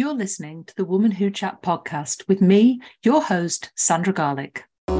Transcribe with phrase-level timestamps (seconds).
[0.00, 4.64] You're listening to the Woman Who Chat podcast with me, your host, Sandra Garlick.
[4.88, 4.92] A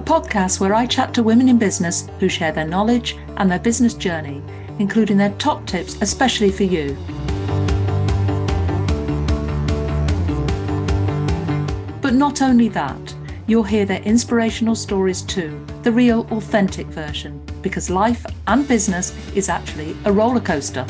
[0.00, 3.92] podcast where I chat to women in business who share their knowledge and their business
[3.92, 4.42] journey,
[4.78, 6.96] including their top tips, especially for you.
[12.00, 13.14] But not only that,
[13.46, 19.48] you'll hear their inspirational stories too, the real, authentic version, because life and business is
[19.48, 20.86] actually a roller coaster.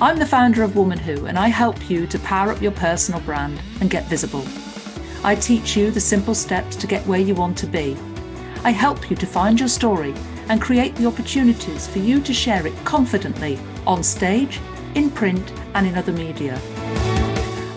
[0.00, 3.20] I'm the founder of Woman Who, and I help you to power up your personal
[3.20, 4.44] brand and get visible.
[5.24, 7.96] I teach you the simple steps to get where you want to be.
[8.62, 10.14] I help you to find your story
[10.48, 14.60] and create the opportunities for you to share it confidently on stage,
[14.94, 16.60] in print, and in other media.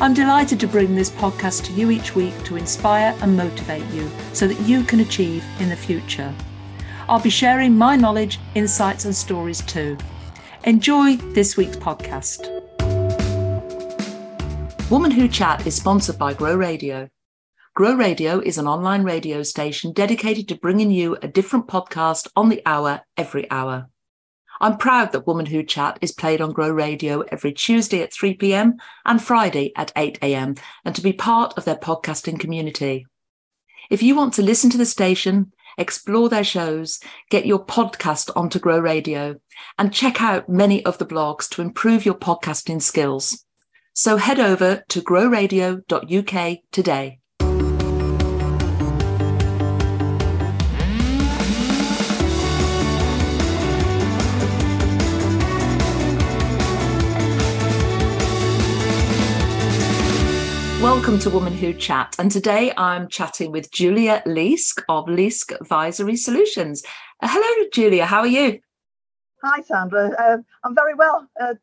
[0.02, 4.10] I'm delighted to bring this podcast to you each week to inspire and motivate you
[4.34, 6.34] so that you can achieve in the future.
[7.08, 10.00] I'll be sharing my knowledge, insights, and stories too.
[10.64, 12.50] Enjoy this week's podcast.
[14.90, 17.08] Woman Who Chat is sponsored by Grow Radio.
[17.76, 22.50] Grow Radio is an online radio station dedicated to bringing you a different podcast on
[22.50, 23.88] the hour every hour.
[24.62, 28.36] I'm proud that Woman Who Chat is played on Grow Radio every Tuesday at 3
[28.36, 28.78] p.m.
[29.04, 30.54] and Friday at 8 a.m.
[30.86, 33.08] and to be part of their podcasting community.
[33.90, 37.00] If you want to listen to the station, explore their shows,
[37.32, 39.38] get your podcast onto Grow Radio,
[39.80, 43.44] and check out many of the blogs to improve your podcasting skills.
[43.94, 47.21] So head over to growradio.uk today.
[61.02, 62.16] Welcome to Woman Who Chat.
[62.20, 66.84] And today I'm chatting with Julia Leask of Leask Advisory Solutions.
[67.24, 68.06] Uh, hello, Julia.
[68.06, 68.60] How are you?
[69.44, 70.10] Hi, Sandra.
[70.10, 71.28] Uh, I'm very well.
[71.42, 71.56] Uh,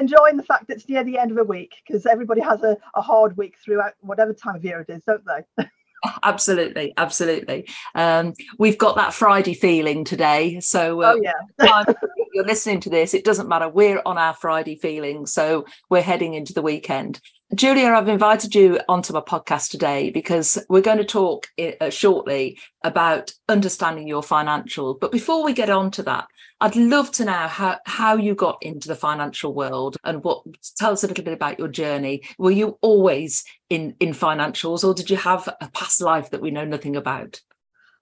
[0.00, 2.76] enjoying the fact that it's near the end of a week because everybody has a,
[2.96, 5.64] a hard week throughout whatever time of year it is, don't they?
[6.24, 11.84] absolutely absolutely um, we've got that friday feeling today so uh, oh, yeah.
[12.32, 16.32] you're listening to this it doesn't matter we're on our friday feeling so we're heading
[16.32, 17.20] into the weekend
[17.52, 22.60] Julia, I've invited you onto my podcast today because we're going to talk uh, shortly
[22.84, 24.94] about understanding your financial.
[24.94, 26.28] But before we get on to that,
[26.60, 30.44] I'd love to know how, how you got into the financial world and what
[30.76, 32.22] tell us a little bit about your journey.
[32.38, 36.52] Were you always in, in financials or did you have a past life that we
[36.52, 37.40] know nothing about?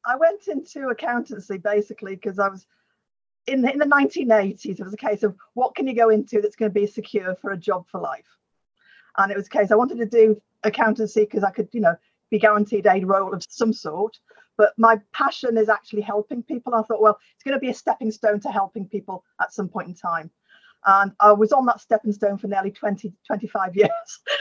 [0.04, 2.66] I went into accountancy basically because I was
[3.46, 4.78] in, the, in the 1980s.
[4.78, 7.34] It was a case of what can you go into that's going to be secure
[7.36, 8.37] for a job for life
[9.18, 11.96] and it was a case I wanted to do accountancy because I could, you know,
[12.30, 14.16] be guaranteed a role of some sort.
[14.56, 16.74] But my passion is actually helping people.
[16.74, 19.68] I thought, well, it's going to be a stepping stone to helping people at some
[19.68, 20.30] point in time.
[20.86, 23.90] And I was on that stepping stone for nearly 20, 25 years.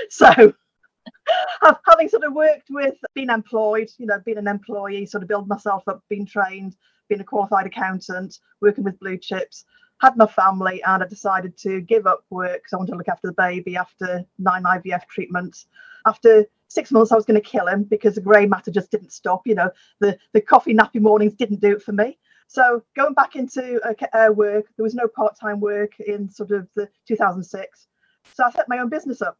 [0.09, 0.53] so
[1.87, 5.47] having sort of worked with being employed, you know, being an employee, sort of build
[5.47, 6.75] myself up, being trained,
[7.09, 9.65] being a qualified accountant, working with blue chips,
[9.99, 13.07] had my family and I decided to give up work because I wanted to look
[13.07, 15.65] after the baby after nine IVF treatments.
[16.05, 19.11] After six months, I was going to kill him because the grey matter just didn't
[19.11, 19.47] stop.
[19.47, 22.17] You know, the, the coffee nappy mornings didn't do it for me.
[22.47, 26.87] So going back into uh, work, there was no part-time work in sort of the
[27.07, 27.87] 2006.
[28.33, 29.37] So I set my own business up.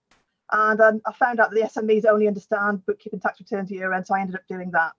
[0.52, 4.08] And um, I found out that the SMEs only understand bookkeeping tax returns year end.
[4.08, 4.96] So I ended up doing that.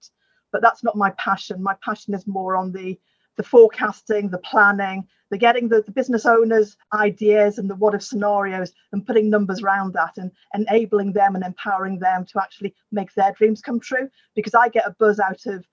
[0.53, 1.63] But that's not my passion.
[1.63, 2.99] My passion is more on the
[3.39, 8.03] the forecasting, the planning, the getting the, the business owners' ideas and the what if
[8.03, 13.15] scenarios and putting numbers around that and enabling them and empowering them to actually make
[13.15, 14.11] their dreams come true.
[14.35, 15.65] Because I get a buzz out of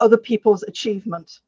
[0.00, 1.40] other people's achievement.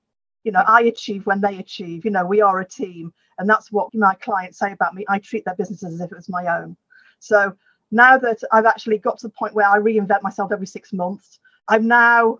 [0.44, 2.06] You know, I achieve when they achieve.
[2.06, 3.12] You know, we are a team.
[3.38, 5.04] And that's what my clients say about me.
[5.08, 6.76] I treat their businesses as if it was my own.
[7.20, 7.54] So
[7.90, 11.38] now that I've actually got to the point where I reinvent myself every six months,
[11.68, 12.38] I'm now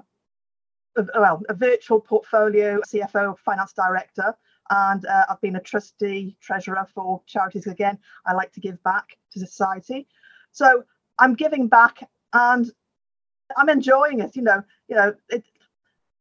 [1.14, 4.34] well, a virtual portfolio CFO, finance director,
[4.70, 7.66] and uh, I've been a trustee treasurer for charities.
[7.66, 10.06] Again, I like to give back to society,
[10.52, 10.84] so
[11.18, 12.70] I'm giving back and
[13.56, 14.36] I'm enjoying it.
[14.36, 15.44] You know, you know, it,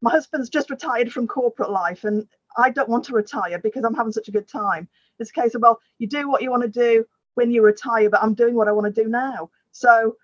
[0.02, 2.28] my husband's just retired from corporate life, and
[2.58, 4.88] I don't want to retire because I'm having such a good time.
[5.20, 8.10] It's a case of well, you do what you want to do when you retire,
[8.10, 9.50] but I'm doing what I want to do now.
[9.72, 10.16] So,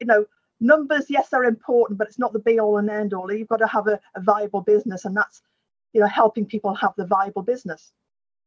[0.00, 0.26] you know,
[0.62, 3.30] numbers, yes, they're important, but it's not the be all and end all.
[3.32, 5.42] You've got to have a, a viable business, and that's
[5.92, 7.92] you know helping people have the viable business.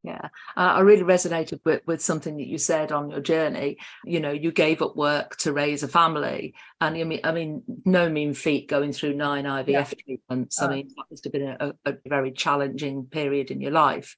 [0.04, 3.78] Yeah, uh, I really resonated with, with something that you said on your journey.
[4.04, 7.64] You know, you gave up work to raise a family, and you mean, I mean,
[7.86, 9.84] no mean feat going through nine IVF yeah.
[9.84, 10.62] treatments.
[10.62, 14.16] I mean, that must have been a, a very challenging period in your life.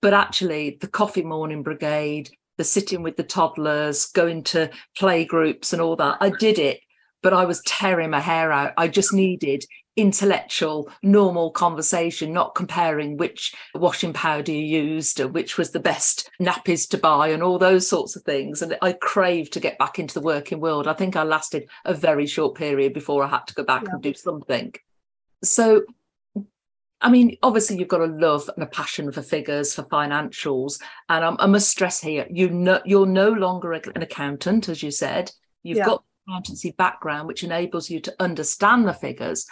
[0.00, 5.74] But actually, the coffee morning brigade, the sitting with the toddlers, going to play groups,
[5.74, 6.80] and all that, I did it
[7.24, 8.74] but I was tearing my hair out.
[8.76, 9.64] I just needed
[9.96, 16.30] intellectual, normal conversation, not comparing which washing powder you used, or which was the best
[16.38, 18.60] nappies to buy, and all those sorts of things.
[18.60, 20.86] And I craved to get back into the working world.
[20.86, 23.92] I think I lasted a very short period before I had to go back yeah.
[23.94, 24.74] and do something.
[25.42, 25.84] So,
[27.00, 30.78] I mean, obviously, you've got a love and a passion for figures, for financials,
[31.08, 34.90] and I'm, i must stress here: you know, you're no longer an accountant, as you
[34.90, 35.30] said.
[35.62, 35.86] You've yeah.
[35.86, 39.46] got accountancy background, which enables you to understand the figures,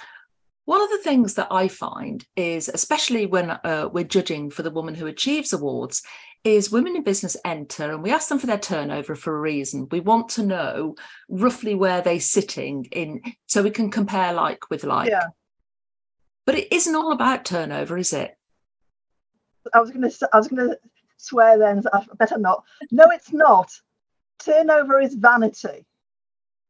[0.64, 4.70] one of the things that I find is, especially when uh, we're judging for the
[4.70, 6.02] woman who achieves awards,
[6.44, 9.88] is women in business enter and we ask them for their turnover for a reason.
[9.90, 10.96] We want to know
[11.28, 15.10] roughly where they're sitting in, so we can compare like with like.
[15.10, 15.26] Yeah.
[16.46, 18.36] But it isn't all about turnover, is it?
[19.72, 20.28] I was going to.
[20.32, 20.78] I was going to
[21.16, 21.84] swear then.
[21.92, 22.64] I better not.
[22.90, 23.70] No, it's not.
[24.40, 25.86] Turnover is vanity.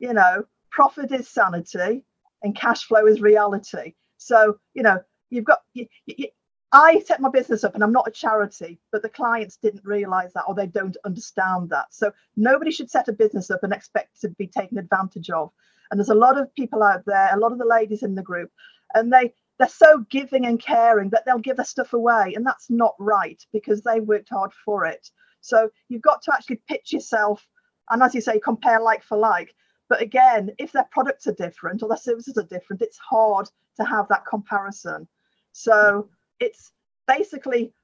[0.03, 2.03] You know, profit is sanity
[2.43, 3.95] and cash flow is reality.
[4.19, 5.01] So, you know,
[5.31, 6.27] you've got, you, you,
[6.73, 10.33] I set my business up and I'm not a charity, but the clients didn't realize
[10.33, 11.95] that or they don't understand that.
[11.95, 15.53] So, nobody should set a business up and expect to be taken advantage of.
[15.91, 18.23] And there's a lot of people out there, a lot of the ladies in the
[18.23, 18.51] group,
[18.95, 22.33] and they, they're so giving and caring that they'll give their stuff away.
[22.35, 25.11] And that's not right because they worked hard for it.
[25.43, 27.47] So, you've got to actually pitch yourself
[27.89, 29.55] and, as you say, compare like for like.
[29.93, 33.85] But again, if their products are different or their services are different, it's hard to
[33.85, 35.07] have that comparison.
[35.53, 36.09] So
[36.41, 36.73] it's
[37.07, 37.75] basically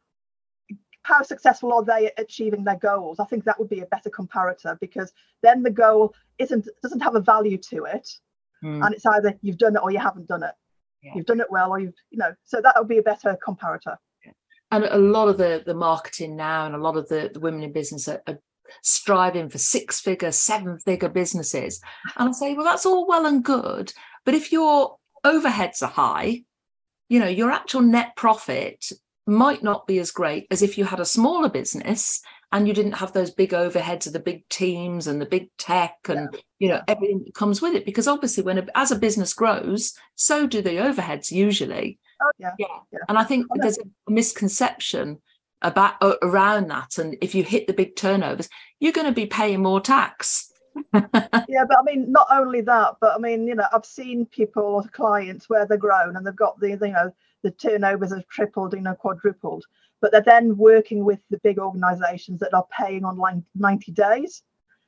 [1.03, 3.21] how successful are they at achieving their goals?
[3.21, 5.13] I think that would be a better comparator because
[5.43, 8.09] then the goal isn't doesn't have a value to it.
[8.65, 8.87] Mm.
[8.87, 10.55] And it's either you've done it or you haven't done it.
[11.03, 11.13] Yeah.
[11.15, 13.99] You've done it well or you've, you know, so that would be a better comparator
[14.71, 17.63] and a lot of the the marketing now and a lot of the, the women
[17.63, 18.39] in business are, are,
[18.82, 21.81] striving for six figure, seven figure businesses.
[22.17, 23.93] And I say, well, that's all well and good.
[24.25, 26.44] But if your overheads are high,
[27.09, 28.93] you know, your actual net profit
[29.26, 32.93] might not be as great as if you had a smaller business and you didn't
[32.93, 36.41] have those big overheads of the big teams and the big tech and yeah.
[36.59, 39.93] you know everything that comes with it because obviously when a, as a business grows
[40.14, 42.99] so do the overheads usually oh yeah yeah, yeah.
[43.09, 45.21] and i think oh, there's a misconception
[45.63, 48.49] about uh, around that and if you hit the big turnovers
[48.81, 50.53] you're going to be paying more tax.
[50.95, 54.63] Yeah but i mean not only that but i mean you know i've seen people
[54.63, 57.13] or clients where they're grown and they've got the you know
[57.43, 59.65] the turnovers have tripled you know quadrupled
[60.01, 64.43] but they're then working with the big organizations that are paying on 90 days.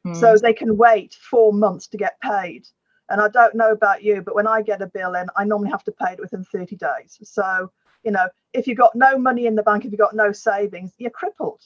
[0.06, 0.16] Mm.
[0.16, 2.66] so they can wait four months to get paid.
[3.08, 5.70] And i don't know about you but when i get a bill in i normally
[5.70, 7.18] have to pay it within 30 days.
[7.24, 7.70] So
[8.02, 10.92] you know if you've got no money in the bank if you've got no savings
[10.98, 11.60] you're crippled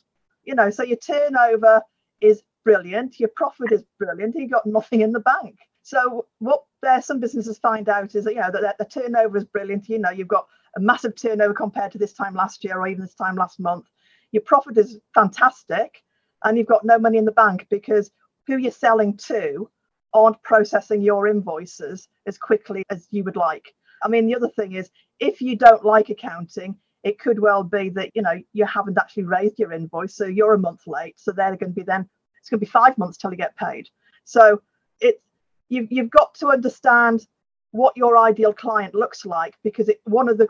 [0.44, 0.70] you know.
[0.70, 1.82] So your turnover
[2.20, 5.58] is brilliant your profit is brilliant you've got nothing in the bank.
[5.82, 9.44] So what there some businesses find out is that you know that the turnover is
[9.44, 9.88] brilliant.
[9.88, 10.46] You know you've got
[10.76, 13.86] a massive turnover compared to this time last year or even this time last month.
[14.32, 16.02] Your profit is fantastic
[16.42, 18.10] and you've got no money in the bank because
[18.46, 19.70] who you're selling to
[20.12, 23.75] aren't processing your invoices as quickly as you would like
[24.05, 27.89] I mean, the other thing is if you don't like accounting, it could well be
[27.91, 31.19] that you know you haven't actually raised your invoice, so you're a month late.
[31.19, 32.08] So they're going to be then
[32.41, 33.89] it's going to be five months till you get paid.
[34.25, 34.61] So
[35.01, 35.23] it
[35.69, 37.27] you've you've got to understand
[37.73, 40.49] what your ideal client looks like because it, one of the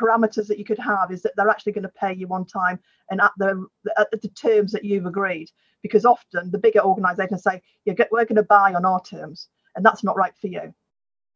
[0.00, 2.78] parameters that you could have is that they're actually going to pay you on time
[3.10, 5.50] and at the at the terms that you've agreed.
[5.82, 9.84] Because often the bigger organisations say, "Yeah, we're going to buy on our terms," and
[9.84, 10.74] that's not right for you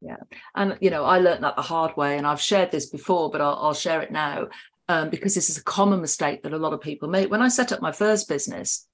[0.01, 0.17] yeah.
[0.55, 3.41] And you know i learned that the hard way and i've shared this before but
[3.41, 4.49] i'll, I'll share it now
[4.89, 7.31] um, because this is a common mistake that a lot of people make.
[7.31, 8.89] When i set up my first business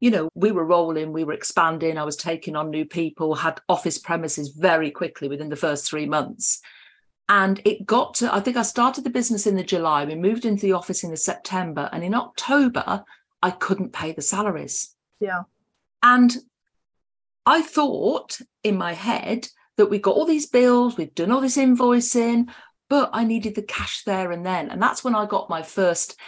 [0.00, 3.60] you know we were rolling we were expanding i was taking on new people had
[3.68, 6.60] office premises very quickly within the first three months.
[7.28, 10.44] And it got to i think i started the business in the july we moved
[10.44, 13.04] into the office in the september and in october
[13.42, 14.96] i couldn't pay the salaries.
[15.20, 15.42] Yeah.
[16.02, 16.36] And
[17.46, 19.46] i thought in my head
[19.80, 22.50] that we got all these bills, we've done all this invoicing,
[22.90, 24.68] but I needed the cash there and then.
[24.68, 26.20] And that's when I got my first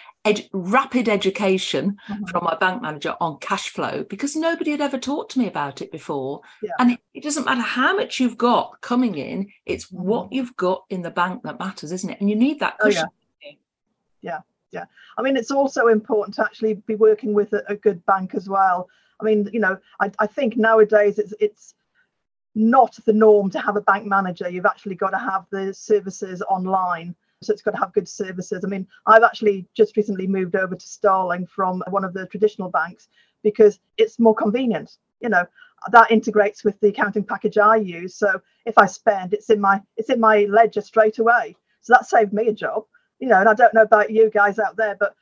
[0.55, 2.25] rapid education mm-hmm.
[2.25, 5.83] from my bank manager on cash flow because nobody had ever talked to me about
[5.83, 6.41] it before.
[6.63, 6.71] Yeah.
[6.79, 10.03] And it, it, doesn't matter how much you've got coming in, it's mm-hmm.
[10.03, 12.21] what you've got in the bank that matters, isn't it?
[12.21, 13.05] And you need that cushion.
[13.07, 13.51] Oh, yeah.
[14.23, 14.39] yeah.
[14.71, 14.85] yeah
[15.19, 18.49] i mean it's also important to actually be working with a, a good bank as
[18.49, 18.89] well
[19.21, 21.75] i mean you know I, I think nowadays it's it's
[22.55, 24.49] not the norm to have a bank manager.
[24.49, 27.15] You've actually got to have the services online.
[27.43, 28.65] So it's got to have good services.
[28.65, 32.71] I mean i've actually just recently moved over to starling from one of the traditional
[32.71, 33.09] banks
[33.43, 34.99] because it's more convenient.
[35.21, 35.47] You know
[35.91, 38.15] that integrates with the accounting package i use.
[38.15, 41.57] So if i spend it's in my it's in my ledger straight away.
[41.81, 42.85] So that saved me a job
[43.23, 45.15] you know, and I don't know about you guys out there, but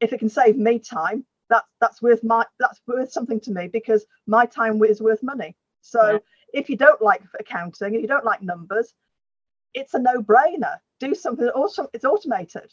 [0.00, 3.66] if it can save me time, that's that's worth my that's worth something to me
[3.66, 5.56] because my time is worth money.
[5.80, 6.18] So yeah.
[6.52, 8.92] If you don't like accounting, and you don't like numbers,
[9.74, 10.78] it's a no-brainer.
[11.00, 12.72] Do something also it's automated,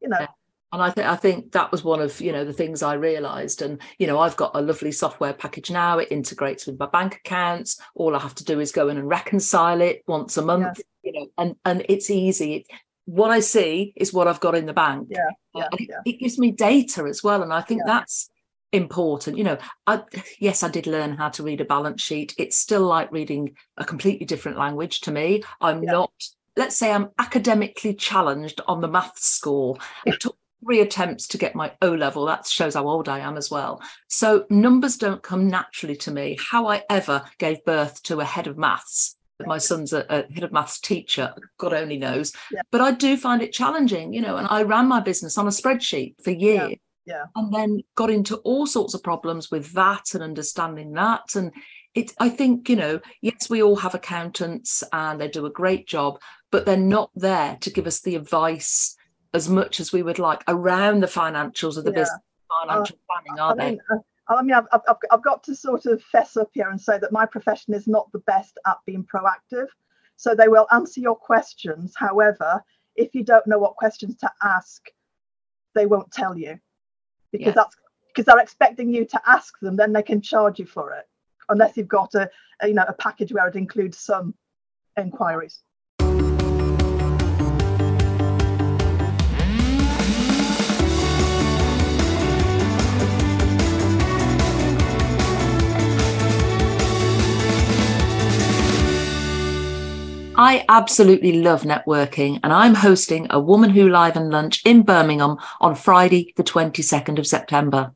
[0.00, 0.20] you know.
[0.20, 0.28] Yeah.
[0.72, 3.62] And I think I think that was one of you know the things I realised.
[3.62, 5.98] And you know I've got a lovely software package now.
[5.98, 7.80] It integrates with my bank accounts.
[7.94, 10.80] All I have to do is go in and reconcile it once a month.
[11.02, 11.12] Yeah.
[11.12, 12.66] You know, and and it's easy
[13.06, 15.08] what I see is what I've got in the bank.
[15.10, 16.12] Yeah, uh, yeah, it, yeah.
[16.12, 18.30] it, gives me data as well, and I think that's
[18.74, 19.38] important.
[19.38, 20.02] You know, I
[20.38, 22.34] yes, I did learn how to read a balance sheet.
[22.38, 25.42] It's still like reading a completely different language to me.
[25.60, 25.92] I'm yeah.
[25.92, 26.12] not.
[26.56, 29.76] Let's say I'm academically challenged on the maths score.
[30.06, 32.26] It took three attempts to get my O level.
[32.26, 33.82] That shows how old I am as well.
[34.08, 36.38] So numbers don't come naturally to me.
[36.38, 39.16] How I ever gave birth to a head of maths
[39.46, 42.60] my son's a, a, head of maths teacher god only knows yeah.
[42.70, 45.50] but i do find it challenging you know and i ran my business on a
[45.50, 46.76] spreadsheet for years yeah.
[47.06, 47.24] Yeah.
[47.36, 51.52] and then got into all sorts of problems with that and understanding that and
[51.94, 55.86] it i think you know yes we all have accountants and they do a great
[55.86, 56.18] job
[56.50, 58.96] but they're not there to give us the advice
[59.32, 62.00] as much as we would like around the financials of the yeah.
[62.00, 62.20] business
[62.62, 65.54] financial uh, planning are I mean, they uh, I mean, I've, I've, I've got to
[65.54, 68.78] sort of fess up here and say that my profession is not the best at
[68.86, 69.66] being proactive.
[70.16, 71.92] So they will answer your questions.
[71.94, 72.64] However,
[72.96, 74.82] if you don't know what questions to ask,
[75.74, 76.58] they won't tell you
[77.38, 77.62] because yeah.
[77.62, 77.76] that's
[78.08, 79.76] because they're expecting you to ask them.
[79.76, 81.04] Then they can charge you for it,
[81.48, 84.34] unless you've got a, a you know a package where it includes some
[84.96, 85.60] inquiries.
[100.36, 105.36] I absolutely love networking, and I'm hosting a Woman Who Live and Lunch in Birmingham
[105.60, 107.92] on Friday, the 22nd of September.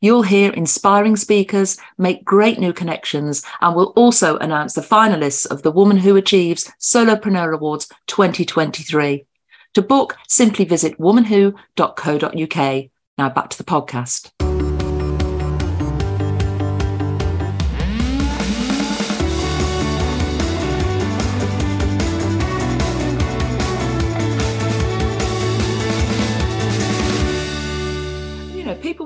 [0.00, 5.62] You'll hear inspiring speakers, make great new connections, and we'll also announce the finalists of
[5.62, 9.26] the Woman Who Achieves Solopreneur Awards 2023.
[9.74, 12.90] To book, simply visit womanwho.co.uk.
[13.18, 14.55] Now back to the podcast.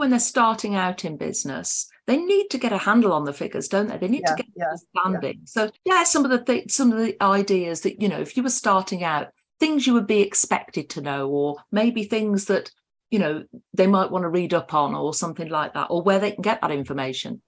[0.00, 3.33] People when they're starting out in business they need to get a handle on the
[3.33, 3.99] figures don't they?
[3.99, 4.64] They need yeah, to get yeah,
[5.04, 5.40] understanding.
[5.40, 5.47] yeah.
[5.47, 8.42] so yeah some of the th- some of the ideas that you know if you
[8.42, 9.28] were starting out
[9.59, 12.71] things you would be expected to know or maybe things that
[13.11, 16.19] you know they might want to read up on or something like that or where
[16.19, 17.42] they can get that information.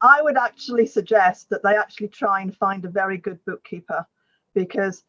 [0.00, 4.06] I would actually suggest that they actually try and find a very good bookkeeper
[4.54, 5.02] because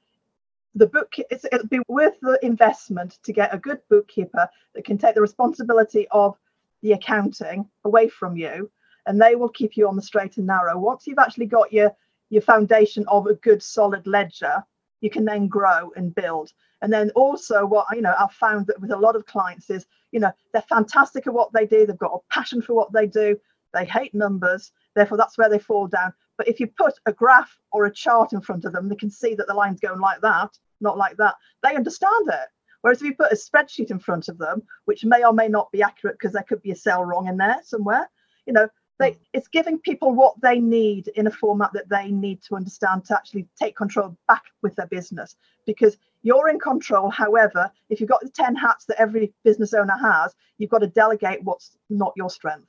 [0.76, 5.16] the book it'll be worth the investment to get a good bookkeeper that can take
[5.16, 6.38] the responsibility of
[6.82, 8.70] the accounting away from you
[9.06, 10.78] and they will keep you on the straight and narrow.
[10.78, 11.92] Once you've actually got your
[12.30, 14.64] your foundation of a good solid ledger
[15.02, 16.52] you can then grow and build.
[16.82, 19.86] And then also what you know i've found that with a lot of clients is
[20.12, 23.06] you know they're fantastic at what they do they've got a passion for what they
[23.06, 23.38] do
[23.74, 27.60] they hate numbers therefore that's where they fall down but if you put a graph
[27.74, 30.22] or a chart in front of them, they can see that the line's going like
[30.22, 31.36] that, not like that.
[31.62, 32.48] They understand it.
[32.79, 35.69] Whereas if you put a spreadsheet in front of them, which may or may not
[35.74, 38.10] be accurate because there could be a cell wrong in there somewhere,
[38.46, 38.69] you know,
[39.00, 39.17] they, hmm.
[39.34, 43.17] it's giving people what they need in a format that they need to understand to
[43.17, 48.22] actually take control back with their business because you're in control however if you've got
[48.22, 52.29] the 10 hats that every business owner has you've got to delegate what's not your
[52.29, 52.67] strength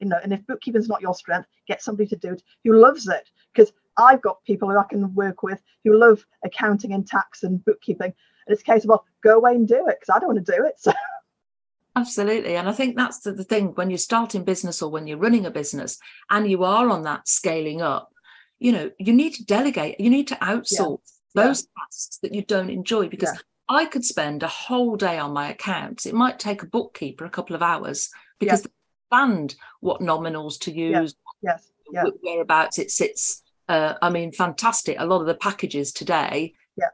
[0.00, 3.08] you know and if bookkeeping's not your strength get somebody to do it who loves
[3.08, 7.42] it because i've got people who i can work with who love accounting and tax
[7.42, 8.12] and bookkeeping
[8.46, 10.44] and it's a case of well go away and do it because i don't want
[10.44, 10.92] to do it so
[11.96, 12.56] Absolutely.
[12.56, 15.44] And I think that's the, the, thing when you're starting business or when you're running
[15.44, 15.98] a business
[16.30, 18.12] and you are on that scaling up,
[18.60, 21.00] you know, you need to delegate, you need to outsource
[21.34, 21.46] yeah.
[21.46, 21.82] those yeah.
[21.82, 23.40] tasks that you don't enjoy because yeah.
[23.68, 26.06] I could spend a whole day on my accounts.
[26.06, 28.66] It might take a bookkeeper a couple of hours because
[29.10, 33.42] understand what nominals to use, yes, yes, whereabouts it sits.
[33.68, 34.96] Uh, I mean, fantastic.
[34.98, 36.86] A lot of the packages today, yeah.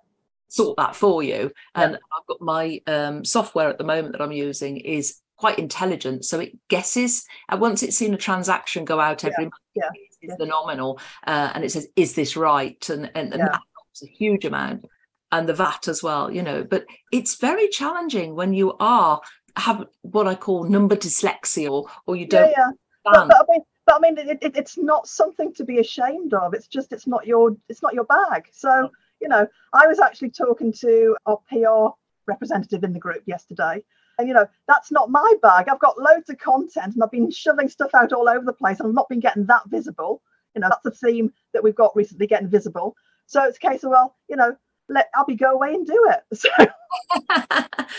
[0.48, 1.50] sort that for you.
[1.74, 1.98] And yeah.
[2.12, 6.40] I've got my um, software at the moment that I'm using is quite intelligent, so
[6.40, 7.24] it guesses.
[7.48, 9.48] And once it's seen a transaction go out every yeah.
[9.48, 9.88] month, yeah.
[9.94, 10.36] it's yeah.
[10.36, 14.44] phenomenal, uh, and it says, "Is this right?" And and, and that helps a huge
[14.44, 14.84] amount,
[15.32, 16.30] and the VAT as well.
[16.30, 19.20] You know, but it's very challenging when you are
[19.56, 22.50] have what I call number dyslexia, or or you don't.
[22.50, 22.70] Yeah,
[23.04, 26.34] but, but, I mean, but I mean, it, it, it's not something to be ashamed
[26.34, 26.54] of.
[26.54, 28.48] It's just it's not your it's not your bag.
[28.52, 31.94] So you know, I was actually talking to our PR
[32.26, 33.82] representative in the group yesterday.
[34.18, 35.68] And you know, that's not my bag.
[35.68, 38.80] I've got loads of content and I've been shoving stuff out all over the place
[38.80, 40.22] and I've not been getting that visible.
[40.54, 42.96] You know, that's the theme that we've got recently getting visible.
[43.26, 44.56] So it's a case of, well, you know,
[44.88, 46.20] let Abby go away and do it.
[46.36, 46.48] So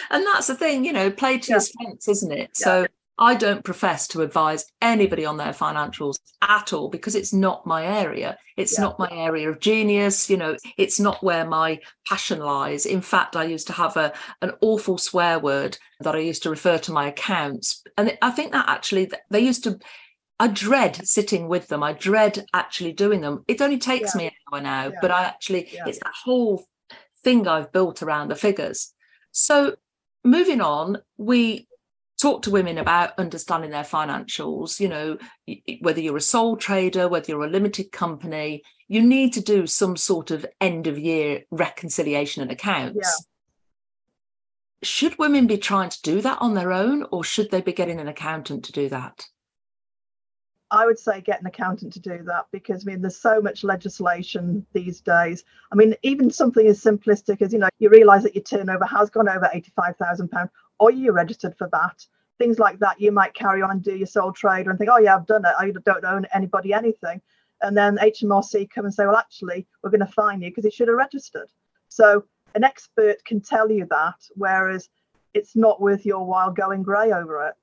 [0.09, 1.55] and that's the thing, you know, play to yeah.
[1.55, 2.49] your strengths, isn't it?
[2.59, 2.65] Yeah.
[2.65, 2.87] So
[3.19, 7.83] I don't profess to advise anybody on their financials at all because it's not my
[7.83, 8.37] area.
[8.57, 8.85] It's yeah.
[8.85, 10.29] not my area of genius.
[10.29, 12.85] You know, it's not where my passion lies.
[12.85, 16.51] In fact, I used to have a an awful swear word that I used to
[16.51, 19.79] refer to my accounts, and I think that actually they used to.
[20.39, 21.81] I dread sitting with them.
[21.81, 23.43] I dread actually doing them.
[23.47, 24.19] It only takes yeah.
[24.19, 24.99] me an hour now, yeah.
[25.01, 26.63] but I actually it's that whole
[27.27, 28.93] thing I've built around the figures.
[29.33, 29.75] So
[30.23, 31.67] moving on, we
[32.21, 35.19] talk to women about understanding their financials you know
[35.81, 39.95] whether you're a sole trader whether you're a limited company you need to do some
[39.95, 43.27] sort of end of year reconciliation and accounts yeah.
[44.81, 47.99] should women be trying to do that on their own or should they be getting
[47.99, 49.27] an accountant to do that
[50.69, 53.63] I would say get an accountant to do that because I mean there's so much
[53.63, 55.43] legislation these days.
[55.71, 59.09] I mean even something as simplistic as you know you realise that your turnover has
[59.09, 62.05] gone over eighty five thousand pound or you're registered for that.
[62.37, 64.99] Things like that, you might carry on and do your sole trader and think, oh
[64.99, 65.53] yeah, I've done it.
[65.57, 67.19] I don't owe anybody anything.
[67.61, 70.71] And then HMRC come and say, well, actually, we're going to fine you because you
[70.71, 71.47] should have registered.
[71.89, 74.89] So an expert can tell you that, whereas
[75.33, 77.55] it's not worth your while going grey over it.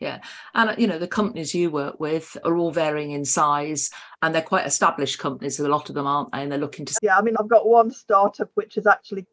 [0.00, 0.20] Yeah.
[0.54, 3.90] And, you know, the companies you work with are all varying in size
[4.22, 6.42] and they're quite established companies, a lot of them, aren't they?
[6.42, 6.94] And they're looking to.
[7.02, 7.18] Yeah.
[7.18, 9.26] I mean, I've got one startup which is actually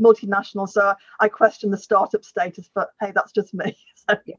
[0.00, 0.68] multinational.
[0.68, 3.76] So I question the startup status, but hey, that's just me.
[4.08, 4.16] So.
[4.24, 4.36] Yeah.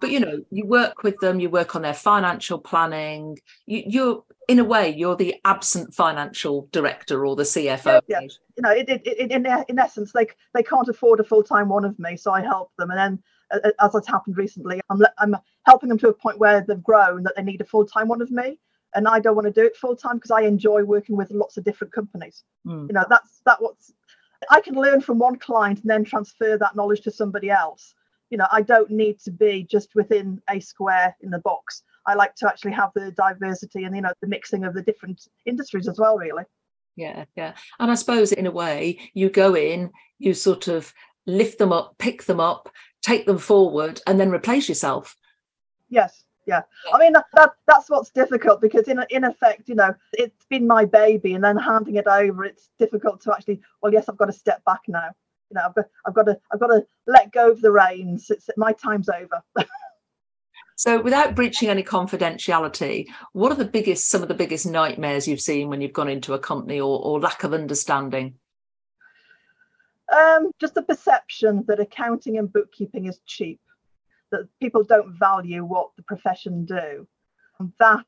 [0.00, 3.38] But you know, you work with them, you work on their financial planning.
[3.66, 8.00] You, you're in a way, you're the absent financial director or the CFO.
[8.08, 8.28] Yeah, yeah.
[8.56, 11.68] you know, it, it, it, in in essence, they they can't afford a full time
[11.68, 12.90] one of me, so I help them.
[12.90, 13.41] And then, uh, uh,
[13.80, 17.34] as has happened recently, I'm I'm helping them to a point where they've grown that
[17.36, 18.58] they need a full time one of me
[18.94, 21.56] and I don't want to do it full time because I enjoy working with lots
[21.56, 22.44] of different companies.
[22.66, 22.88] Mm.
[22.88, 23.92] You know, that's that what's
[24.50, 27.94] I can learn from one client and then transfer that knowledge to somebody else.
[28.30, 31.82] You know, I don't need to be just within a square in the box.
[32.06, 35.28] I like to actually have the diversity and you know the mixing of the different
[35.46, 36.44] industries as well, really.
[36.96, 37.54] Yeah, yeah.
[37.78, 40.92] And I suppose in a way, you go in, you sort of
[41.26, 42.68] lift them up, pick them up,
[43.02, 45.16] take them forward, and then replace yourself.
[45.88, 46.62] Yes, yeah.
[46.92, 50.66] I mean that, that, that's what's difficult because in in effect you know it's been
[50.66, 54.26] my baby and then handing it over it's difficult to actually well yes i've got
[54.26, 55.10] to step back now.
[55.50, 58.30] You know i've got i've got to i've got to let go of the reins.
[58.30, 59.42] It's my time's over.
[60.74, 65.40] So without breaching any confidentiality what are the biggest some of the biggest nightmares you've
[65.40, 68.34] seen when you've gone into a company or, or lack of understanding
[70.12, 73.60] um, just the perception that accounting and bookkeeping is cheap
[74.30, 77.06] that people don't value what the profession do.
[77.58, 78.06] And that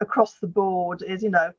[0.00, 1.52] across the board is, you know,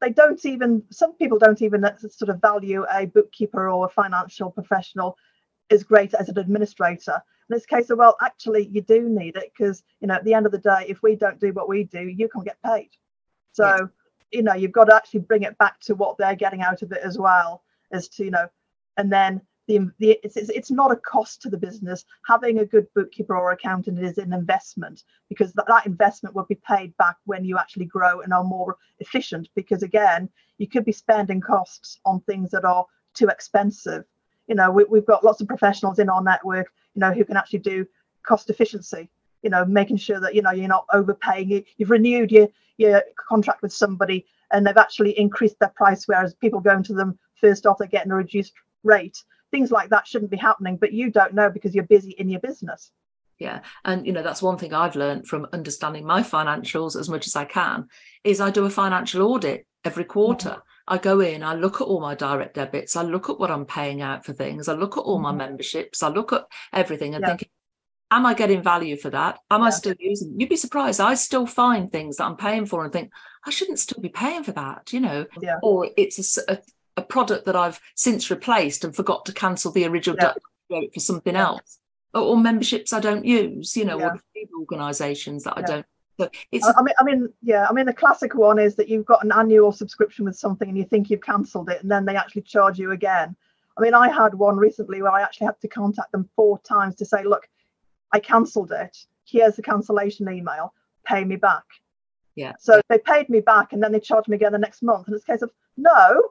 [0.00, 4.50] they don't even, some people don't even sort of value a bookkeeper or a financial
[4.50, 5.16] professional
[5.70, 7.22] as great as an administrator.
[7.48, 10.34] In this case of, well, actually, you do need it because, you know, at the
[10.34, 12.90] end of the day, if we don't do what we do, you can't get paid.
[13.52, 13.88] So,
[14.30, 16.92] you know, you've got to actually bring it back to what they're getting out of
[16.92, 17.62] it as well,
[17.92, 18.48] as to, you know,
[19.00, 22.04] and then the, the it's, it's not a cost to the business.
[22.26, 26.60] Having a good bookkeeper or accountant is an investment because that, that investment will be
[26.68, 29.48] paid back when you actually grow and are more efficient.
[29.54, 32.84] Because again, you could be spending costs on things that are
[33.14, 34.04] too expensive.
[34.48, 37.38] You know, we, we've got lots of professionals in our network, you know, who can
[37.38, 37.86] actually do
[38.22, 39.08] cost efficiency
[39.42, 43.02] you know making sure that you know you're not overpaying you, you've renewed your your
[43.16, 47.64] contract with somebody and they've actually increased their price whereas people going to them first
[47.64, 48.52] off they're getting a reduced
[48.82, 52.28] rate things like that shouldn't be happening but you don't know because you're busy in
[52.28, 52.90] your business
[53.38, 57.26] yeah and you know that's one thing i've learned from understanding my financials as much
[57.26, 57.86] as i can
[58.24, 60.60] is i do a financial audit every quarter mm-hmm.
[60.88, 63.64] I go in, I look at all my direct debits, I look at what I'm
[63.64, 65.38] paying out for things, I look at all my mm-hmm.
[65.38, 67.36] memberships, I look at everything and yeah.
[67.36, 67.48] think,
[68.10, 69.38] am I getting value for that?
[69.50, 69.68] Am yeah.
[69.68, 70.34] I still using?
[70.38, 71.00] You'd be surprised.
[71.00, 73.12] I still find things that I'm paying for and think
[73.46, 75.26] I shouldn't still be paying for that, you know.
[75.40, 75.58] Yeah.
[75.62, 76.58] Or it's a, a
[76.96, 80.18] a product that I've since replaced and forgot to cancel the original
[80.68, 80.80] Yeah.
[80.92, 81.46] for something Yeah.
[81.46, 81.78] else,
[82.14, 84.14] or, or memberships I don't use, you know, Yeah.
[84.14, 84.20] or
[84.60, 85.86] organisations that I don't.
[86.18, 88.88] So it's I I mean, I mean, yeah, I mean, the classic one is that
[88.88, 92.04] you've got an annual subscription with something and you think you've cancelled it, and then
[92.04, 93.34] they actually charge you again.
[93.78, 96.96] I mean, I had one recently where I actually had to contact them four times
[96.96, 97.48] to say, look,
[98.12, 98.98] I cancelled it.
[99.24, 100.74] Here's the cancellation email.
[101.06, 101.64] Pay me back.
[102.34, 102.52] Yeah.
[102.58, 105.14] So they paid me back, and then they charged me again the next month, and
[105.16, 106.30] it's a case of no.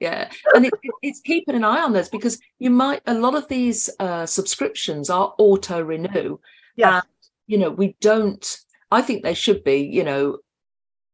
[0.00, 3.34] Yeah and it, it- it's keeping an eye on this because you might a lot
[3.34, 6.38] of these uh, subscriptions are auto renew
[6.76, 7.00] yeah
[7.46, 8.58] you know we don't
[8.90, 10.38] i think they should be you know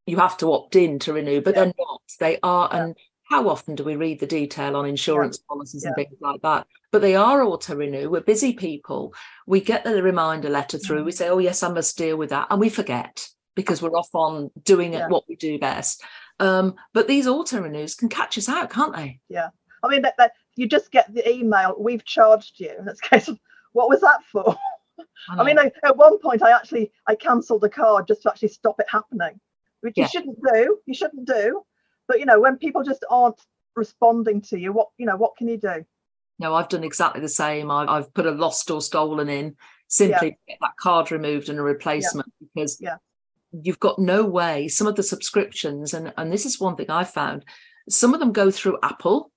[0.06, 1.64] you have to opt in to renew but Yeah.
[1.64, 2.02] they're not.
[2.20, 2.84] They are Yeah.
[2.84, 2.96] and
[3.30, 6.66] how often do we read the detail on insurance policies and things like that?
[6.92, 9.14] But they are auto renew we're busy people.
[9.46, 11.04] We get the reminder letter through.
[11.04, 11.16] We Mm.
[11.16, 14.50] say oh yes i must deal with that and we forget because we're off on
[14.62, 15.08] doing Yeah.
[15.08, 16.02] what we do best
[16.40, 19.48] um, but these auto renews can catch us out can't they Yeah.
[19.82, 22.72] I mean, that, that you just get the email, we've charged you.
[22.86, 23.30] It's a case
[23.72, 24.56] what was that for?
[25.28, 25.58] I mean.
[25.58, 28.86] I, at one point, I actually I cancelled a card just to actually stop it
[28.88, 29.40] happening,
[29.82, 30.04] which Yeah.
[30.04, 30.78] you shouldn't do.
[30.86, 31.62] You shouldn't do.
[32.08, 33.40] But you know, when people just aren't
[33.76, 35.84] responding to you, what you know, what can you do?
[36.38, 37.70] No, I've done exactly the same.
[37.70, 39.56] I've, I've put a lost or stolen in
[39.88, 42.96] simply to get that card removed and a replacement because Yeah.
[43.62, 44.68] You've got no way.
[44.68, 47.44] Some of the subscriptions, and, and this is one thing I found,
[47.88, 49.30] some of them go through Apple.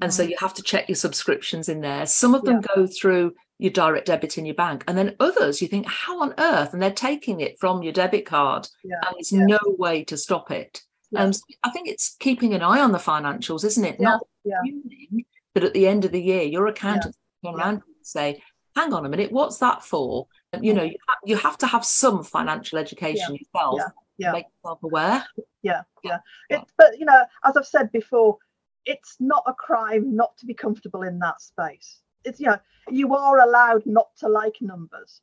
[0.00, 0.30] And so Mhm.
[0.30, 2.04] you have to check your subscriptions in there.
[2.06, 4.82] Some of them go through your direct debit in your bank.
[4.88, 6.72] And then others, you think, how on earth?
[6.72, 8.66] And they're taking it from your debit card.
[8.82, 9.46] Yeah, And there's yeah.
[9.46, 10.82] no way to stop it.
[11.12, 11.22] Yeah.
[11.22, 13.96] Um, so I think it's keeping an eye on the financials, isn't it?
[14.00, 14.56] Yeah, Not yeah.
[14.64, 17.52] assuming that at the end of the year, your accountant yeah.
[17.52, 18.42] around and say,
[18.76, 20.26] "Hang on a minute, what's that for?"
[20.60, 20.76] You mm.
[20.76, 23.78] know, you, ha- you have to have some financial education yourself.
[23.80, 24.32] yeah, yeah.
[24.32, 25.24] Make yourself aware.
[25.62, 26.18] yeah yeah
[26.50, 26.58] Yeah.
[26.60, 28.36] it, but you know as i've said before
[28.84, 32.58] it's not a crime not to be comfortable in that space it's you know
[32.90, 35.20] you are allowed not to like numbers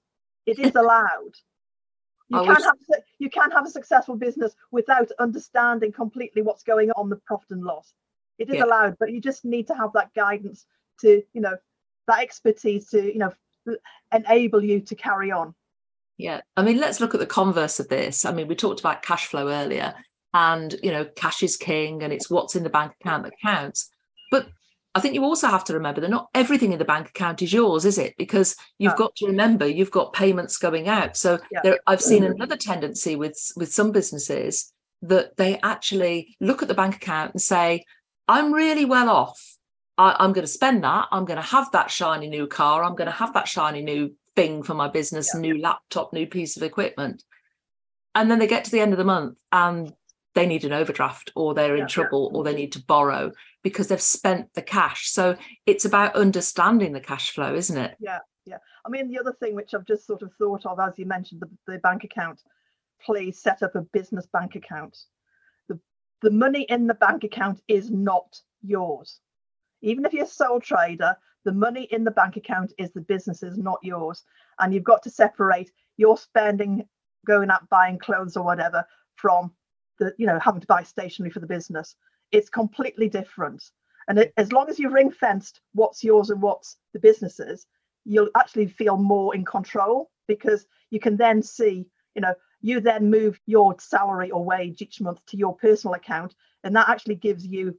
[0.48, 1.36] it is allowed
[2.30, 6.64] you I can wish- have you can have a successful business without understanding completely what's
[6.64, 7.94] going on the profit and loss
[8.40, 8.66] it is Yeah.
[8.66, 10.66] allowed but you just need to have that guidance
[11.02, 11.56] to you know
[12.08, 13.32] that expertise to you know
[14.12, 15.54] enable you to carry on
[16.18, 16.42] Yeah.
[16.58, 18.26] I mean, let's look at the converse of this.
[18.26, 19.94] I mean, we talked about cash flow earlier,
[20.34, 23.90] and you know, cash is king, and it's what's in the bank account that counts.
[24.30, 24.48] But
[24.94, 27.54] I think you also have to remember that not everything in the bank account is
[27.54, 28.14] yours, is it?
[28.18, 28.98] Because you've No.
[29.06, 31.16] got to remember you've got payments going out.
[31.18, 31.62] So Yeah.
[31.64, 36.74] there, I've seen another tendency with with some businesses that they actually look at the
[36.82, 37.84] bank account and say,
[38.28, 39.58] "I'm really well off.
[39.98, 41.08] I, I'm going to spend that.
[41.12, 42.84] I'm going to have that shiny new car.
[42.84, 45.42] I'm going to have that shiny new thing for my business, Yeah.
[45.42, 47.24] new laptop, new piece of equipment."
[48.16, 49.94] And then they get to the end of the month and
[50.34, 51.88] they need an overdraft or they're in Yeah.
[51.88, 53.32] trouble or they need to borrow
[53.64, 55.10] because they've spent the cash.
[55.10, 57.96] So it's about understanding the cash flow, isn't it?
[58.00, 58.58] Yeah, yeah.
[58.86, 61.42] I mean, the other thing which I've just sort of thought of, as you mentioned,
[61.42, 62.42] the, the bank account,
[63.02, 64.98] please set up a business bank account.
[65.68, 65.80] The,
[66.22, 69.20] the money in the bank account is not yours.
[69.82, 71.16] Even if you're a sole trader,
[71.46, 74.24] the money in the bank account is the business's, not yours.
[74.60, 76.88] And you've got to separate your spending,
[77.26, 79.52] going out buying clothes or whatever, from
[80.00, 81.96] the, you know, having to buy stationery for the business.
[82.32, 83.64] It's completely different.
[84.08, 87.68] And it, as long as you've ring fenced what's yours and what's the business's,
[88.06, 93.10] you'll actually feel more in control because you can then see, you know, you then
[93.10, 96.36] move your salary or wage each month to your personal account.
[96.64, 97.78] And that actually gives you,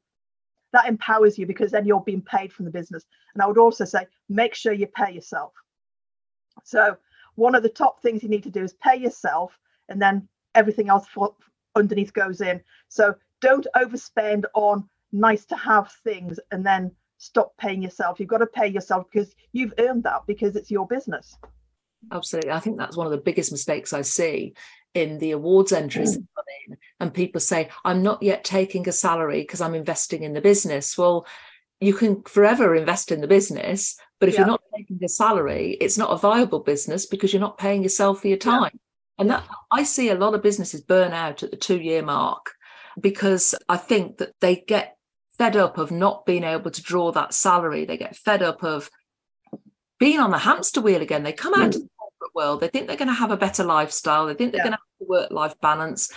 [0.72, 3.04] that empowers you because then you're being paid from the business.
[3.34, 5.52] And I would also say, make sure you pay yourself.
[6.64, 6.96] So,
[7.34, 9.58] one of the top things you need to do is pay yourself,
[9.88, 11.34] and then everything else for,
[11.74, 12.60] underneath goes in.
[12.88, 18.18] So, don't overspend on nice to have things and then stop paying yourself.
[18.18, 21.36] You've got to pay yourself because you've earned that because it's your business.
[22.10, 22.50] Absolutely.
[22.50, 24.54] I think that's one of the biggest mistakes I see
[24.94, 26.26] in the awards entries mm.
[26.34, 26.76] come in.
[27.00, 30.96] And people say, I'm not yet taking a salary because I'm investing in the business.
[30.96, 31.26] Well,
[31.80, 34.40] you can forever invest in the business, but if Yeah.
[34.40, 38.20] you're not taking a salary, it's not a viable business because you're not paying yourself
[38.20, 38.50] for your Yeah.
[38.50, 38.80] time.
[39.18, 42.52] And that I see a lot of businesses burn out at the two year mark
[43.00, 44.96] because I think that they get
[45.38, 47.84] fed up of not being able to draw that salary.
[47.84, 48.90] They get fed up of
[49.98, 51.22] being on the hamster wheel again.
[51.22, 51.88] They come out corporate
[52.34, 54.70] world, they think they're going to have a better lifestyle, they think they're Yeah.
[54.70, 56.10] going to have a work life balance,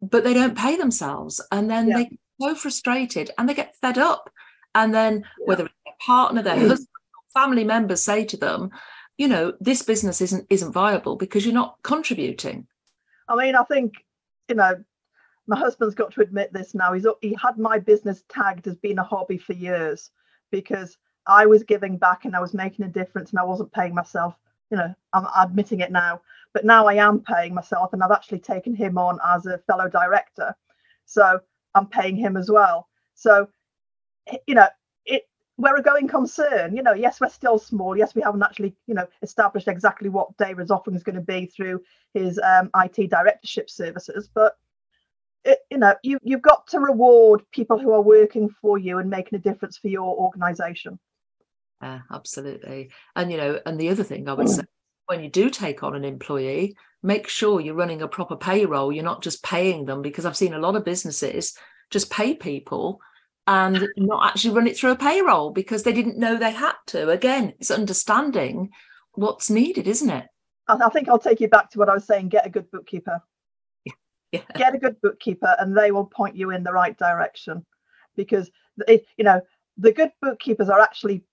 [0.00, 1.40] but they don't pay themselves.
[1.50, 1.96] And then Yeah.
[1.96, 4.30] they get so frustrated and they get fed up.
[4.74, 6.68] And then whether it's their partner, their mm.
[6.68, 6.88] husband,
[7.34, 8.70] family members say to them,
[9.18, 12.66] you know, this business isn't isn't viable because you're not contributing.
[13.28, 13.94] I mean, I think,
[14.48, 14.82] you know,
[15.46, 16.92] my husband's got to admit this now.
[16.92, 20.10] He's he had my business tagged as being a hobby for years
[20.50, 23.94] because I was giving back and I was making a difference and I wasn't paying
[23.94, 24.34] myself.
[24.70, 26.20] You know, I'm admitting it now,
[26.52, 29.88] but now I am paying myself and I've actually taken him on as a fellow
[29.88, 30.54] director.
[31.06, 31.40] So
[31.74, 32.88] I'm paying him as well.
[33.14, 33.48] So,
[34.46, 34.68] you know,
[35.06, 36.74] it we're a going concern.
[36.74, 37.96] You know, yes, we're still small.
[37.96, 41.46] Yes, we haven't actually, you know, established exactly what David's offering is going to be
[41.46, 41.82] through
[42.14, 44.56] his um, IT directorship services, but
[45.44, 49.08] it, you know, you you've got to reward people who are working for you and
[49.08, 50.98] making a difference for your organisation.
[51.82, 52.90] Yeah, absolutely.
[53.16, 54.54] And you know, and the other thing I would hmm.
[54.54, 54.62] say,
[55.06, 58.92] when you do take on an employee, make sure you're running a proper payroll.
[58.92, 61.56] You're not just paying them because I've seen a lot of businesses
[61.90, 63.00] just pay people
[63.46, 67.08] and not actually run it through a payroll because they didn't know they had to.
[67.08, 68.70] Again, it's understanding
[69.14, 70.26] what's needed, isn't it?
[70.68, 72.28] I think I'll take you back to what I was saying.
[72.28, 73.20] Get a good bookkeeper.
[74.32, 74.42] Yeah.
[74.54, 77.66] Get a good bookkeeper, and they will point you in the right direction.
[78.14, 78.48] Because
[78.86, 79.40] it, you know
[79.76, 81.24] the good bookkeepers are actually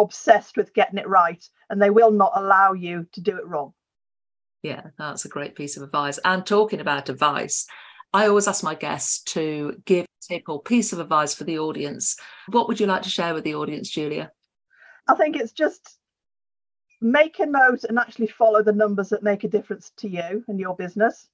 [0.00, 3.72] obsessed with getting it right and they will not allow you to do it wrong.
[4.62, 6.18] Yeah, that's a great piece of advice.
[6.24, 7.66] And talking about advice,
[8.12, 11.58] I always ask my guests to give a tip or piece of advice for the
[11.58, 12.16] audience.
[12.48, 14.32] What would you like to share with the audience, Julia?
[15.08, 15.96] I think it's just
[17.00, 20.60] make a note and actually follow the numbers that make a difference to you and
[20.60, 21.28] your business.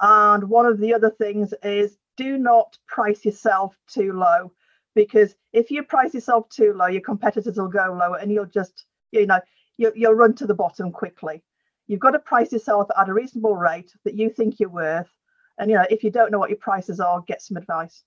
[0.00, 4.52] And one of the other things is do not price yourself too low
[4.94, 8.84] because if you price yourself too low, your competitors will go lower and you'll just,
[9.10, 9.40] you know,
[9.76, 11.42] you'll, you'll run to the bottom quickly.
[11.86, 15.10] You've got to price yourself at a reasonable rate that you think you're worth.
[15.58, 18.02] And, you know, if you don't know what your prices are, get some advice.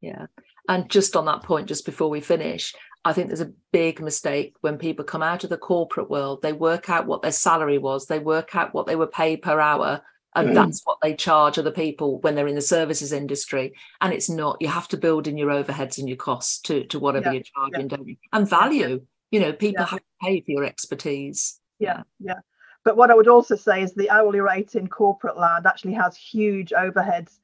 [0.00, 0.26] Yeah.
[0.68, 4.54] And just on that point, just before we finish, I think there's a big mistake
[4.60, 6.42] when people come out of the corporate world.
[6.42, 9.60] They work out what their salary was, they work out what they were paid per
[9.60, 10.02] hour,
[10.34, 10.54] and mm.
[10.54, 14.56] that's what they charge other people when they're in the services industry and it's not
[14.60, 17.32] you have to build in your overheads and your costs to to whatever yeah.
[17.32, 17.96] you're charging yeah.
[17.96, 19.88] don't you and value you know people yeah.
[19.88, 22.38] have to pay for your expertise yeah yeah
[22.84, 26.16] but what i would also say is the hourly rate in corporate land actually has
[26.16, 27.38] huge overheads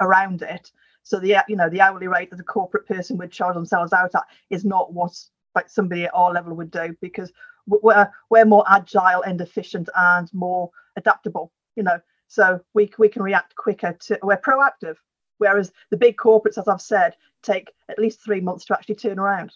[0.00, 0.70] around it
[1.02, 4.14] so the you know the hourly rate that a corporate person would charge themselves out
[4.14, 5.12] at is not what
[5.54, 7.32] like somebody at our level would do because
[7.66, 13.22] we're we're more agile and efficient and more adaptable you know so we, we can
[13.22, 14.96] react quicker to, we're proactive.
[15.38, 19.18] Whereas the big corporates, as I've said, take at least three months to actually turn
[19.18, 19.52] around.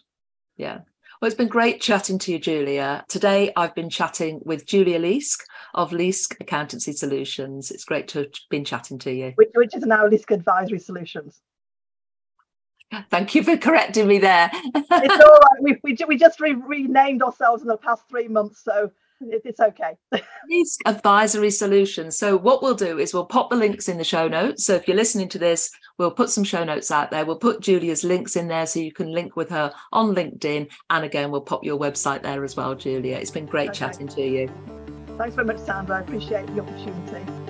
[0.57, 0.79] Yeah.
[1.21, 3.05] Well, it's been great chatting to you, Julia.
[3.07, 5.39] Today, I've been chatting with Julia Leask
[5.73, 7.71] of Leask Accountancy Solutions.
[7.71, 9.31] It's great to have been chatting to you.
[9.35, 11.41] Which, which is now Leask Advisory Solutions.
[13.09, 14.49] Thank you for correcting me there.
[14.53, 15.61] it's all right.
[15.61, 18.63] We, we, we just re- renamed ourselves in the past three months.
[18.63, 18.91] So
[19.29, 19.97] it's okay.
[20.51, 22.17] Leask advisory solutions.
[22.17, 24.65] So what we'll do is we'll pop the links in the show notes.
[24.65, 27.25] So if you're listening to this, we'll put some show notes out there.
[27.25, 30.69] We'll put Julia's links in there so you can link with her on LinkedIn.
[30.89, 33.17] And again, we'll pop your website there as well, Julia.
[33.17, 33.79] It's been great okay.
[33.79, 34.49] chatting to you.
[35.17, 35.97] Thanks very much, Sandra.
[35.97, 37.42] I appreciate the opportunity.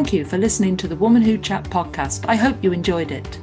[0.00, 2.24] Thank you for listening to the Woman Who Chat podcast.
[2.26, 3.38] I hope you enjoyed it.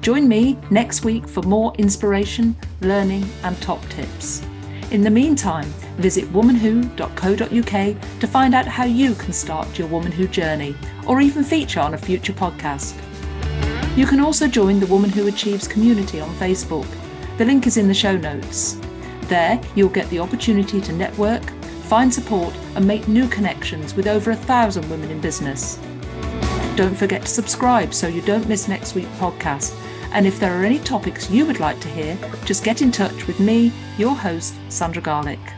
[0.00, 4.40] Join me next week for more inspiration, learning, and top tips.
[4.92, 10.28] In the meantime, visit womanwho.co.uk to find out how you can start your Woman Who
[10.28, 12.94] journey or even feature on a future podcast.
[13.96, 16.86] You can also join the Woman Who Achieves community on Facebook.
[17.38, 18.80] The link is in the show notes.
[19.22, 21.42] There, you'll get the opportunity to network,
[21.88, 25.78] find support, and make new connections with over a thousand women in business.
[26.76, 29.74] Don't forget to subscribe so you don't miss next week's podcast.
[30.12, 33.26] And if there are any topics you would like to hear, just get in touch
[33.26, 35.57] with me, your host, Sandra Garlick.